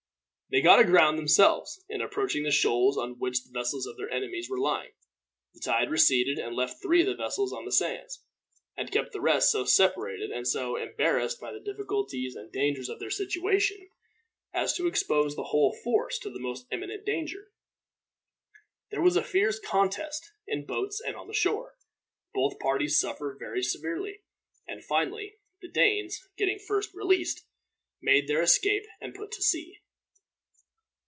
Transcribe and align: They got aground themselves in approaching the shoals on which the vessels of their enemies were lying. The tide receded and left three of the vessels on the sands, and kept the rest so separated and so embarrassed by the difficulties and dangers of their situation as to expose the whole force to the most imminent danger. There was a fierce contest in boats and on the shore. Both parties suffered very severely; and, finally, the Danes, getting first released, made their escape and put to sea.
They 0.53 0.59
got 0.59 0.81
aground 0.81 1.17
themselves 1.17 1.81
in 1.87 2.01
approaching 2.01 2.43
the 2.43 2.51
shoals 2.51 2.97
on 2.97 3.17
which 3.19 3.41
the 3.45 3.53
vessels 3.53 3.85
of 3.87 3.95
their 3.95 4.09
enemies 4.09 4.49
were 4.49 4.59
lying. 4.59 4.91
The 5.53 5.61
tide 5.61 5.89
receded 5.89 6.37
and 6.37 6.53
left 6.53 6.81
three 6.81 6.99
of 6.99 7.05
the 7.07 7.15
vessels 7.15 7.53
on 7.53 7.63
the 7.63 7.71
sands, 7.71 8.25
and 8.75 8.91
kept 8.91 9.13
the 9.13 9.21
rest 9.21 9.49
so 9.49 9.63
separated 9.63 10.29
and 10.29 10.45
so 10.45 10.75
embarrassed 10.75 11.39
by 11.39 11.53
the 11.53 11.61
difficulties 11.61 12.35
and 12.35 12.51
dangers 12.51 12.89
of 12.89 12.99
their 12.99 13.09
situation 13.09 13.87
as 14.51 14.73
to 14.75 14.87
expose 14.87 15.37
the 15.37 15.45
whole 15.45 15.71
force 15.73 16.19
to 16.19 16.29
the 16.29 16.37
most 16.37 16.67
imminent 16.69 17.05
danger. 17.05 17.53
There 18.89 19.01
was 19.01 19.15
a 19.15 19.23
fierce 19.23 19.57
contest 19.57 20.33
in 20.47 20.65
boats 20.65 20.99
and 20.99 21.15
on 21.15 21.27
the 21.27 21.33
shore. 21.33 21.75
Both 22.33 22.59
parties 22.59 22.99
suffered 22.99 23.39
very 23.39 23.63
severely; 23.63 24.23
and, 24.67 24.83
finally, 24.83 25.37
the 25.61 25.69
Danes, 25.69 26.27
getting 26.35 26.59
first 26.59 26.93
released, 26.93 27.45
made 28.01 28.27
their 28.27 28.41
escape 28.41 28.83
and 28.99 29.15
put 29.15 29.31
to 29.31 29.41
sea. 29.41 29.77